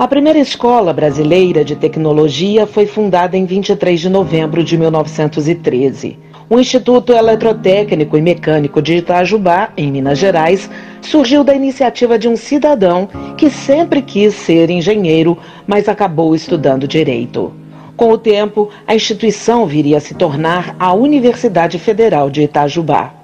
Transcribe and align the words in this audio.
A 0.00 0.08
primeira 0.08 0.38
escola 0.38 0.94
brasileira 0.94 1.62
de 1.62 1.76
tecnologia 1.76 2.66
foi 2.66 2.86
fundada 2.86 3.36
em 3.36 3.44
23 3.44 4.00
de 4.00 4.08
novembro 4.08 4.64
de 4.64 4.78
1913. 4.78 6.18
O 6.48 6.58
Instituto 6.58 7.12
Eletrotécnico 7.12 8.16
e 8.16 8.22
Mecânico 8.22 8.80
de 8.80 8.94
Itajubá, 8.94 9.74
em 9.76 9.92
Minas 9.92 10.18
Gerais, 10.18 10.70
surgiu 11.02 11.44
da 11.44 11.54
iniciativa 11.54 12.18
de 12.18 12.28
um 12.28 12.34
cidadão 12.34 13.10
que 13.36 13.50
sempre 13.50 14.00
quis 14.00 14.32
ser 14.32 14.70
engenheiro, 14.70 15.36
mas 15.66 15.86
acabou 15.86 16.34
estudando 16.34 16.88
direito. 16.88 17.52
Com 17.94 18.10
o 18.10 18.16
tempo, 18.16 18.70
a 18.86 18.94
instituição 18.94 19.66
viria 19.66 19.98
a 19.98 20.00
se 20.00 20.14
tornar 20.14 20.74
a 20.78 20.94
Universidade 20.94 21.78
Federal 21.78 22.30
de 22.30 22.40
Itajubá. 22.40 23.19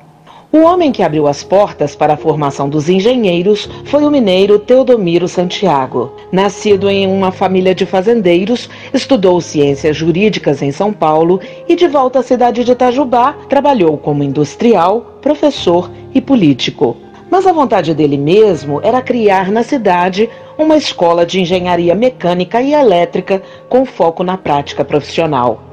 O 0.56 0.62
homem 0.62 0.90
que 0.90 1.02
abriu 1.02 1.26
as 1.28 1.44
portas 1.44 1.94
para 1.94 2.14
a 2.14 2.16
formação 2.16 2.66
dos 2.66 2.88
engenheiros 2.88 3.68
foi 3.84 4.04
o 4.04 4.10
mineiro 4.10 4.58
Teodomiro 4.58 5.28
Santiago. 5.28 6.14
Nascido 6.32 6.88
em 6.88 7.06
uma 7.06 7.30
família 7.30 7.74
de 7.74 7.84
fazendeiros, 7.84 8.66
estudou 8.94 9.38
ciências 9.42 9.94
jurídicas 9.94 10.62
em 10.62 10.72
São 10.72 10.94
Paulo 10.94 11.40
e, 11.68 11.76
de 11.76 11.86
volta 11.86 12.20
à 12.20 12.22
cidade 12.22 12.64
de 12.64 12.72
Itajubá, 12.72 13.34
trabalhou 13.50 13.98
como 13.98 14.24
industrial, 14.24 15.18
professor 15.20 15.90
e 16.14 16.22
político. 16.22 16.96
Mas 17.30 17.46
a 17.46 17.52
vontade 17.52 17.92
dele 17.92 18.16
mesmo 18.16 18.80
era 18.82 19.02
criar 19.02 19.50
na 19.52 19.62
cidade 19.62 20.26
uma 20.56 20.78
escola 20.78 21.26
de 21.26 21.38
engenharia 21.38 21.94
mecânica 21.94 22.62
e 22.62 22.72
elétrica 22.72 23.42
com 23.68 23.84
foco 23.84 24.24
na 24.24 24.38
prática 24.38 24.82
profissional. 24.82 25.65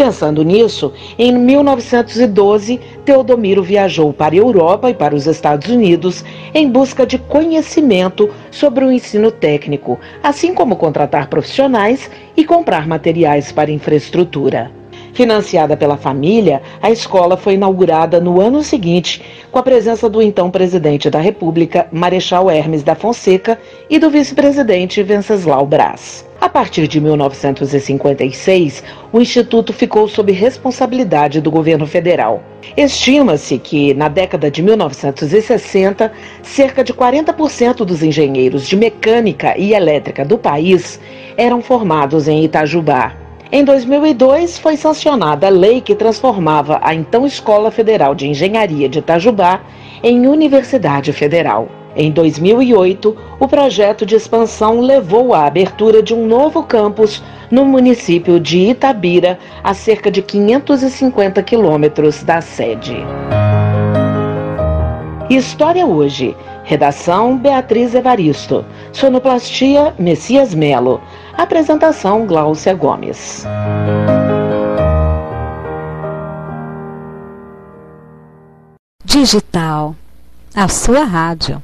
Pensando 0.00 0.42
nisso, 0.42 0.94
em 1.18 1.30
1912, 1.30 2.80
Teodomiro 3.04 3.62
viajou 3.62 4.14
para 4.14 4.34
a 4.34 4.38
Europa 4.38 4.88
e 4.88 4.94
para 4.94 5.14
os 5.14 5.26
Estados 5.26 5.68
Unidos 5.70 6.24
em 6.54 6.70
busca 6.70 7.04
de 7.04 7.18
conhecimento 7.18 8.30
sobre 8.50 8.82
o 8.82 8.90
ensino 8.90 9.30
técnico, 9.30 10.00
assim 10.22 10.54
como 10.54 10.76
contratar 10.76 11.28
profissionais 11.28 12.10
e 12.34 12.46
comprar 12.46 12.88
materiais 12.88 13.52
para 13.52 13.70
infraestrutura. 13.70 14.70
Financiada 15.12 15.76
pela 15.76 15.98
família, 15.98 16.62
a 16.80 16.90
escola 16.90 17.36
foi 17.36 17.52
inaugurada 17.52 18.18
no 18.18 18.40
ano 18.40 18.62
seguinte, 18.62 19.22
com 19.52 19.58
a 19.58 19.62
presença 19.62 20.08
do 20.08 20.22
então 20.22 20.50
presidente 20.50 21.10
da 21.10 21.20
República, 21.20 21.88
Marechal 21.92 22.50
Hermes 22.50 22.82
da 22.82 22.94
Fonseca, 22.94 23.60
e 23.90 23.98
do 23.98 24.08
vice-presidente 24.08 25.02
Venceslau 25.02 25.66
Braz. 25.66 26.29
A 26.40 26.48
partir 26.48 26.88
de 26.88 26.98
1956, 27.02 28.82
o 29.12 29.20
Instituto 29.20 29.74
ficou 29.74 30.08
sob 30.08 30.32
responsabilidade 30.32 31.38
do 31.38 31.50
governo 31.50 31.86
federal. 31.86 32.42
Estima-se 32.74 33.58
que, 33.58 33.92
na 33.92 34.08
década 34.08 34.50
de 34.50 34.62
1960, 34.62 36.10
cerca 36.42 36.82
de 36.82 36.94
40% 36.94 37.84
dos 37.84 38.02
engenheiros 38.02 38.66
de 38.66 38.74
mecânica 38.74 39.54
e 39.58 39.74
elétrica 39.74 40.24
do 40.24 40.38
país 40.38 40.98
eram 41.36 41.60
formados 41.60 42.26
em 42.26 42.42
Itajubá. 42.42 43.14
Em 43.52 43.62
2002, 43.62 44.58
foi 44.58 44.78
sancionada 44.78 45.46
a 45.48 45.50
lei 45.50 45.82
que 45.82 45.94
transformava 45.94 46.80
a 46.82 46.94
então 46.94 47.26
Escola 47.26 47.70
Federal 47.70 48.14
de 48.14 48.26
Engenharia 48.26 48.88
de 48.88 49.00
Itajubá 49.00 49.60
em 50.02 50.26
Universidade 50.26 51.12
Federal. 51.12 51.79
Em 51.96 52.10
2008, 52.10 53.16
o 53.38 53.48
projeto 53.48 54.06
de 54.06 54.14
expansão 54.14 54.80
levou 54.80 55.34
à 55.34 55.46
abertura 55.46 56.02
de 56.02 56.14
um 56.14 56.26
novo 56.26 56.62
campus 56.62 57.22
no 57.50 57.64
município 57.64 58.38
de 58.38 58.58
Itabira, 58.70 59.38
a 59.62 59.74
cerca 59.74 60.10
de 60.10 60.22
550 60.22 61.42
quilômetros 61.42 62.22
da 62.22 62.40
sede. 62.40 62.96
História 65.28 65.86
hoje. 65.86 66.36
Redação 66.64 67.36
Beatriz 67.36 67.94
Evaristo. 67.94 68.64
Sonoplastia 68.92 69.94
Messias 69.98 70.54
Melo. 70.54 71.00
Apresentação 71.36 72.26
Gláucia 72.26 72.74
Gomes. 72.74 73.44
Digital. 79.04 79.96
A 80.54 80.68
sua 80.68 81.04
rádio. 81.04 81.62